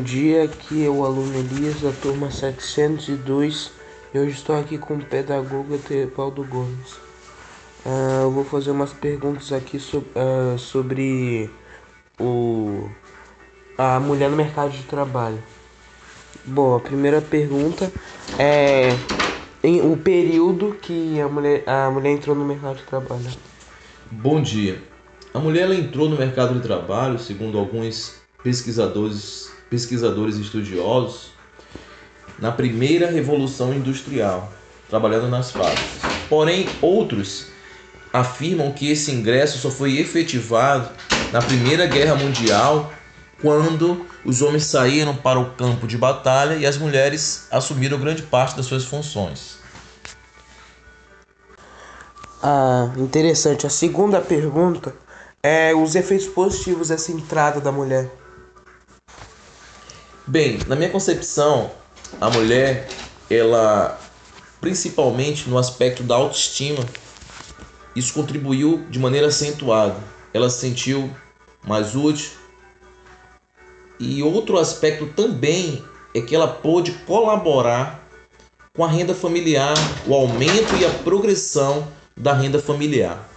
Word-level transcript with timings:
dia, 0.00 0.44
aqui 0.44 0.86
é 0.86 0.88
o 0.88 1.04
aluno 1.04 1.36
Elias 1.36 1.80
da 1.80 1.90
turma 1.90 2.30
702 2.30 3.72
e 4.14 4.18
hoje 4.18 4.30
estou 4.30 4.56
aqui 4.58 4.78
com 4.78 4.94
o 4.94 5.04
pedagogo 5.04 5.76
Teopaldo 5.76 6.44
Gomes. 6.44 6.92
Uh, 7.84 8.22
eu 8.22 8.30
vou 8.30 8.44
fazer 8.44 8.70
umas 8.70 8.92
perguntas 8.92 9.52
aqui 9.52 9.80
sobre, 9.80 10.08
uh, 10.10 10.56
sobre 10.56 11.50
o, 12.18 12.88
a 13.76 13.98
mulher 13.98 14.30
no 14.30 14.36
mercado 14.36 14.70
de 14.70 14.84
trabalho. 14.84 15.42
Bom, 16.44 16.76
a 16.76 16.80
primeira 16.80 17.20
pergunta 17.20 17.92
é 18.38 18.90
em, 19.64 19.80
o 19.80 19.96
período 19.96 20.76
que 20.80 21.20
a 21.20 21.28
mulher, 21.28 21.64
a 21.66 21.90
mulher 21.90 22.12
entrou 22.12 22.36
no 22.36 22.44
mercado 22.44 22.76
de 22.76 22.84
trabalho. 22.84 23.30
Bom 24.10 24.40
dia. 24.40 24.80
A 25.34 25.38
mulher 25.40 25.70
entrou 25.72 26.08
no 26.08 26.16
mercado 26.16 26.54
de 26.54 26.60
trabalho, 26.60 27.18
segundo 27.18 27.58
alguns 27.58 28.22
pesquisadores, 28.42 29.50
pesquisadores 29.72 30.36
estudiosos, 30.36 31.32
na 32.38 32.52
primeira 32.52 33.10
revolução 33.10 33.72
industrial, 33.72 34.52
trabalhando 34.86 35.30
nas 35.30 35.50
fábricas. 35.50 36.02
Porém, 36.28 36.68
outros 36.82 37.46
afirmam 38.12 38.70
que 38.70 38.90
esse 38.90 39.10
ingresso 39.10 39.56
só 39.56 39.70
foi 39.70 39.96
efetivado 39.96 40.90
na 41.32 41.40
Primeira 41.40 41.86
Guerra 41.86 42.14
Mundial, 42.14 42.92
quando 43.40 44.04
os 44.26 44.42
homens 44.42 44.64
saíram 44.64 45.16
para 45.16 45.40
o 45.40 45.52
campo 45.52 45.86
de 45.86 45.96
batalha 45.96 46.54
e 46.56 46.66
as 46.66 46.76
mulheres 46.76 47.46
assumiram 47.50 47.98
grande 47.98 48.20
parte 48.24 48.54
das 48.54 48.66
suas 48.66 48.84
funções. 48.84 49.56
Ah, 52.42 52.92
interessante. 52.98 53.66
A 53.66 53.70
segunda 53.70 54.20
pergunta 54.20 54.94
é 55.42 55.74
os 55.74 55.94
efeitos 55.94 56.26
positivos 56.26 56.88
dessa 56.88 57.10
entrada 57.10 57.58
da 57.58 57.72
mulher? 57.72 58.21
Bem, 60.26 60.58
na 60.68 60.76
minha 60.76 60.88
concepção, 60.88 61.72
a 62.20 62.30
mulher, 62.30 62.88
ela, 63.28 63.98
principalmente 64.60 65.48
no 65.48 65.58
aspecto 65.58 66.04
da 66.04 66.14
autoestima, 66.14 66.84
isso 67.96 68.14
contribuiu 68.14 68.86
de 68.88 69.00
maneira 69.00 69.26
acentuada. 69.26 69.96
Ela 70.32 70.48
se 70.48 70.60
sentiu 70.60 71.10
mais 71.66 71.96
útil. 71.96 72.30
E 73.98 74.22
outro 74.22 74.58
aspecto 74.58 75.06
também 75.08 75.84
é 76.14 76.20
que 76.20 76.34
ela 76.34 76.48
pôde 76.48 76.92
colaborar 77.06 78.00
com 78.74 78.84
a 78.84 78.88
renda 78.88 79.14
familiar, 79.14 79.74
o 80.06 80.14
aumento 80.14 80.74
e 80.76 80.84
a 80.84 80.90
progressão 80.90 81.86
da 82.16 82.32
renda 82.32 82.60
familiar. 82.60 83.28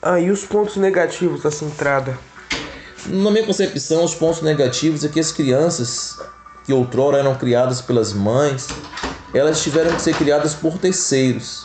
Ah, 0.00 0.20
e 0.20 0.30
os 0.30 0.44
pontos 0.44 0.76
negativos 0.76 1.42
dessa 1.42 1.64
entrada? 1.64 2.18
Na 3.06 3.30
minha 3.30 3.44
concepção, 3.44 4.02
os 4.04 4.14
pontos 4.14 4.40
negativos 4.40 5.04
é 5.04 5.08
que 5.08 5.20
as 5.20 5.30
crianças 5.30 6.18
que 6.64 6.72
outrora 6.72 7.18
eram 7.18 7.34
criadas 7.34 7.80
pelas 7.80 8.12
mães, 8.12 8.68
elas 9.34 9.62
tiveram 9.62 9.94
que 9.94 10.00
ser 10.00 10.16
criadas 10.16 10.54
por 10.54 10.78
terceiros. 10.78 11.64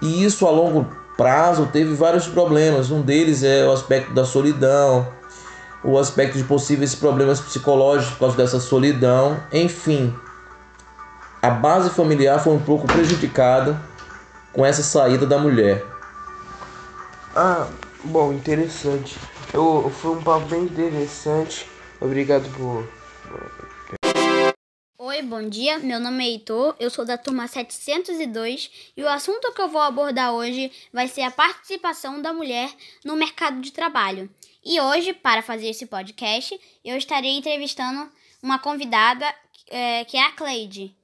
E 0.00 0.24
isso 0.24 0.46
a 0.46 0.50
longo 0.50 0.86
prazo 1.16 1.68
teve 1.72 1.94
vários 1.94 2.28
problemas. 2.28 2.90
Um 2.90 3.02
deles 3.02 3.42
é 3.42 3.66
o 3.66 3.72
aspecto 3.72 4.14
da 4.14 4.24
solidão, 4.24 5.08
o 5.82 5.98
aspecto 5.98 6.38
de 6.38 6.44
possíveis 6.44 6.94
problemas 6.94 7.40
psicológicos 7.40 8.12
por 8.12 8.20
causa 8.20 8.36
dessa 8.36 8.60
solidão. 8.60 9.36
Enfim, 9.52 10.14
a 11.42 11.50
base 11.50 11.90
familiar 11.90 12.38
foi 12.38 12.52
um 12.52 12.60
pouco 12.60 12.86
prejudicada 12.86 13.80
com 14.52 14.64
essa 14.64 14.82
saída 14.82 15.26
da 15.26 15.38
mulher. 15.38 15.84
Ah, 17.34 17.66
bom, 18.04 18.32
interessante. 18.32 19.18
Eu, 19.52 19.88
foi 19.90 20.10
um 20.10 20.22
papo 20.22 20.46
bem 20.46 20.64
interessante. 20.64 21.66
Obrigado 22.00 22.44
por. 22.54 22.86
Oi, 24.98 25.22
bom 25.22 25.48
dia. 25.48 25.78
Meu 25.78 25.98
nome 25.98 26.22
é 26.22 26.28
Heitor, 26.28 26.76
eu 26.78 26.90
sou 26.90 27.04
da 27.04 27.16
turma 27.16 27.48
702 27.48 28.92
e 28.94 29.02
o 29.02 29.08
assunto 29.08 29.52
que 29.52 29.60
eu 29.60 29.68
vou 29.68 29.80
abordar 29.80 30.34
hoje 30.34 30.70
vai 30.92 31.08
ser 31.08 31.22
a 31.22 31.30
participação 31.30 32.20
da 32.20 32.32
mulher 32.32 32.70
no 33.04 33.16
mercado 33.16 33.60
de 33.60 33.72
trabalho. 33.72 34.28
E 34.62 34.78
hoje, 34.80 35.14
para 35.14 35.42
fazer 35.42 35.68
esse 35.68 35.86
podcast, 35.86 36.60
eu 36.84 36.96
estarei 36.98 37.38
entrevistando 37.38 38.10
uma 38.42 38.58
convidada 38.58 39.24
é, 39.70 40.04
que 40.04 40.16
é 40.16 40.22
a 40.24 40.32
Cleide. 40.32 40.94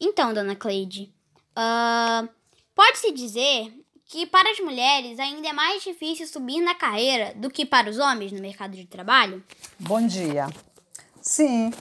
Então, 0.00 0.32
dona 0.32 0.54
Cleide, 0.54 1.12
uh, 1.56 2.28
pode-se 2.74 3.10
dizer 3.10 3.72
que 4.10 4.26
para 4.26 4.50
as 4.50 4.58
mulheres 4.58 5.20
ainda 5.20 5.48
é 5.48 5.52
mais 5.52 5.84
difícil 5.84 6.26
subir 6.26 6.60
na 6.60 6.74
carreira 6.74 7.32
do 7.36 7.48
que 7.48 7.64
para 7.64 7.88
os 7.88 7.96
homens 7.96 8.32
no 8.32 8.40
mercado 8.40 8.76
de 8.76 8.84
trabalho? 8.84 9.42
Bom 9.78 10.04
dia. 10.04 10.48
Sim, 11.22 11.72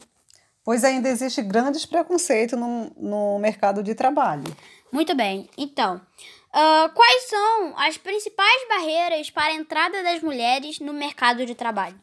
pois 0.63 0.83
ainda 0.83 1.09
existe 1.09 1.41
grandes 1.41 1.87
preconceito 1.87 2.55
no, 2.55 2.91
no 2.95 3.39
mercado 3.39 3.81
de 3.81 3.95
trabalho. 3.95 4.43
Muito 4.91 5.15
bem. 5.15 5.49
Então, 5.57 5.95
uh, 5.95 6.93
quais 6.93 7.23
são 7.23 7.73
as 7.75 7.97
principais 7.97 8.67
barreiras 8.69 9.31
para 9.31 9.47
a 9.47 9.55
entrada 9.55 10.03
das 10.03 10.21
mulheres 10.21 10.79
no 10.79 10.93
mercado 10.93 11.47
de 11.47 11.55
trabalho? 11.55 11.99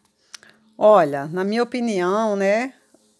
Olha, 0.76 1.26
na 1.26 1.44
minha 1.44 1.62
opinião, 1.62 2.34
né, 2.34 2.74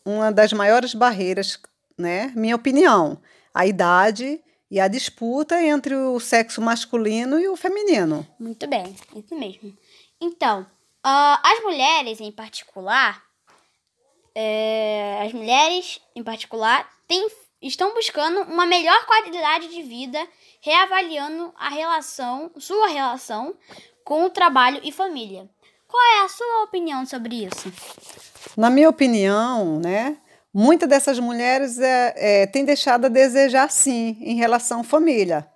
uma 0.04 0.32
das 0.32 0.52
maiores 0.52 0.92
barreiras, 0.92 1.56
né, 1.96 2.32
minha 2.34 2.56
opinião, 2.56 3.16
a 3.54 3.64
idade 3.64 4.40
e 4.70 4.80
a 4.80 4.88
disputa 4.88 5.62
entre 5.62 5.94
o 5.94 6.18
sexo 6.18 6.60
masculino 6.60 7.38
e 7.38 7.48
o 7.48 7.56
feminino. 7.56 8.26
Muito 8.38 8.66
bem, 8.66 8.94
isso 9.14 9.34
mesmo. 9.34 9.76
Então, 10.20 10.62
uh, 10.62 11.38
as 11.42 11.62
mulheres 11.62 12.20
em 12.20 12.32
particular, 12.32 13.22
é, 14.34 15.22
as 15.24 15.32
mulheres 15.32 16.00
em 16.14 16.22
particular 16.22 16.88
têm, 17.06 17.28
estão 17.62 17.94
buscando 17.94 18.42
uma 18.42 18.66
melhor 18.66 19.06
qualidade 19.06 19.68
de 19.68 19.82
vida, 19.82 20.26
reavaliando 20.60 21.52
a 21.56 21.68
relação, 21.68 22.50
sua 22.58 22.88
relação 22.88 23.56
com 24.04 24.24
o 24.24 24.30
trabalho 24.30 24.80
e 24.82 24.90
família. 24.90 25.48
Qual 25.86 26.02
é 26.18 26.24
a 26.24 26.28
sua 26.28 26.64
opinião 26.64 27.06
sobre 27.06 27.46
isso? 27.46 27.72
Na 28.56 28.68
minha 28.70 28.88
opinião, 28.88 29.78
né, 29.78 30.18
Muitas 30.58 30.88
dessas 30.88 31.18
mulheres 31.18 31.78
é, 31.78 32.14
é, 32.16 32.46
têm 32.46 32.64
deixado 32.64 33.04
a 33.04 33.08
desejar, 33.10 33.70
sim, 33.70 34.16
em 34.22 34.36
relação 34.36 34.80
à 34.80 34.82
família, 34.82 35.46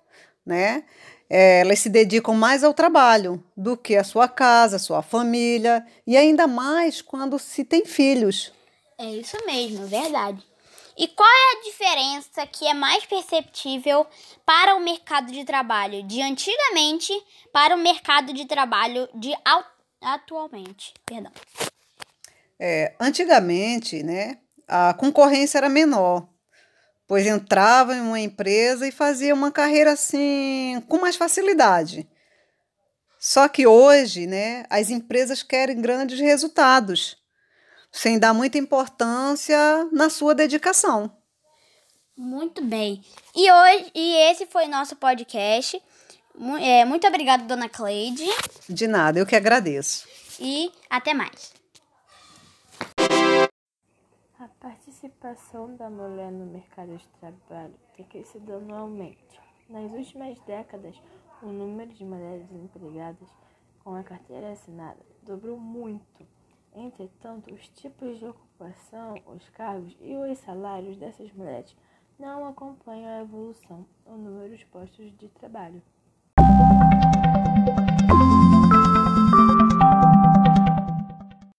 né? 0.45 0.83
É, 1.27 1.61
elas 1.61 1.79
se 1.79 1.89
dedicam 1.89 2.35
mais 2.35 2.63
ao 2.63 2.71
trabalho 2.71 3.43
do 3.57 3.75
que 3.75 3.95
à 3.95 4.03
sua 4.03 4.27
casa, 4.27 4.75
à 4.75 4.79
sua 4.79 5.01
família, 5.01 5.83
e 6.05 6.15
ainda 6.15 6.45
mais 6.45 7.01
quando 7.01 7.39
se 7.39 7.65
tem 7.65 7.83
filhos. 7.83 8.53
É 8.95 9.05
isso 9.05 9.35
mesmo, 9.43 9.87
verdade. 9.87 10.45
E 10.95 11.07
qual 11.07 11.27
é 11.27 11.57
a 11.57 11.63
diferença 11.63 12.45
que 12.45 12.67
é 12.67 12.73
mais 12.75 13.03
perceptível 13.03 14.05
para 14.45 14.75
o 14.75 14.79
mercado 14.79 15.31
de 15.31 15.43
trabalho 15.43 16.03
de 16.03 16.21
antigamente 16.21 17.11
para 17.51 17.75
o 17.75 17.79
mercado 17.79 18.33
de 18.33 18.45
trabalho 18.45 19.09
de 19.15 19.33
atualmente? 19.99 20.93
Perdão. 21.03 21.31
É, 22.59 22.93
antigamente, 22.99 24.03
né, 24.03 24.37
a 24.71 24.93
concorrência 24.93 25.57
era 25.57 25.67
menor, 25.67 26.25
pois 27.05 27.27
entrava 27.27 27.93
em 27.93 27.99
uma 27.99 28.21
empresa 28.21 28.87
e 28.87 28.91
fazia 28.91 29.33
uma 29.33 29.51
carreira 29.51 29.91
assim 29.91 30.81
com 30.87 30.97
mais 30.97 31.17
facilidade. 31.17 32.07
Só 33.19 33.49
que 33.49 33.67
hoje, 33.67 34.25
né, 34.25 34.65
as 34.69 34.89
empresas 34.89 35.43
querem 35.43 35.81
grandes 35.81 36.21
resultados, 36.21 37.17
sem 37.91 38.17
dar 38.17 38.33
muita 38.33 38.57
importância 38.57 39.57
na 39.91 40.09
sua 40.09 40.33
dedicação. 40.33 41.11
Muito 42.15 42.63
bem. 42.63 43.03
E 43.35 43.51
hoje 43.51 43.91
e 43.93 44.15
esse 44.31 44.45
foi 44.45 44.67
nosso 44.67 44.95
podcast. 44.95 45.81
É, 46.61 46.85
muito 46.85 47.05
obrigada, 47.05 47.43
dona 47.43 47.67
Cleide. 47.67 48.23
De 48.69 48.87
nada, 48.87 49.19
eu 49.19 49.25
que 49.25 49.35
agradeço. 49.35 50.07
E 50.39 50.71
até 50.89 51.13
mais. 51.13 51.60
A 54.41 54.47
participação 54.59 55.75
da 55.75 55.87
mulher 55.87 56.31
no 56.31 56.47
mercado 56.47 56.97
de 56.97 57.07
trabalho 57.09 57.75
tem 57.95 58.03
crescido 58.03 58.53
anualmente. 58.53 59.39
Nas 59.69 59.91
últimas 59.91 60.39
décadas, 60.39 60.99
o 61.43 61.45
número 61.45 61.93
de 61.93 62.03
mulheres 62.03 62.51
empregadas 62.51 63.29
com 63.83 63.93
a 63.93 64.01
carteira 64.01 64.51
assinada 64.51 64.97
dobrou 65.21 65.59
muito. 65.59 66.25
Entretanto, 66.73 67.53
os 67.53 67.69
tipos 67.69 68.17
de 68.17 68.25
ocupação, 68.25 69.13
os 69.27 69.47
cargos 69.49 69.95
e 70.01 70.15
os 70.15 70.39
salários 70.39 70.97
dessas 70.97 71.31
mulheres 71.33 71.77
não 72.17 72.47
acompanham 72.47 73.09
a 73.09 73.21
evolução 73.21 73.85
no 74.07 74.17
número 74.17 74.57
de 74.57 74.65
postos 74.65 75.15
de 75.19 75.29
trabalho. 75.29 75.83